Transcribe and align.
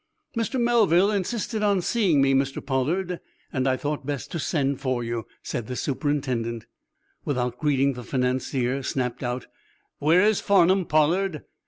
"Mr. 0.35 0.59
Melville 0.59 1.11
insisted 1.11 1.61
on 1.61 1.79
seeing 1.79 2.23
me, 2.23 2.33
Mr. 2.33 2.59
Pollard, 2.65 3.19
and 3.53 3.67
I 3.69 3.77
thought 3.77 4.03
best 4.03 4.31
to 4.31 4.39
send 4.39 4.81
for 4.81 5.03
you," 5.03 5.27
said 5.43 5.67
the 5.67 5.75
superintendent. 5.75 6.65
Without 7.23 7.59
greeting 7.59 7.93
the 7.93 8.03
financier 8.03 8.81
snapped 8.81 9.21
out: 9.21 9.45
"Where 9.99 10.23
is 10.23 10.41
Farnum, 10.41 10.85
Pollard?" 10.85 11.43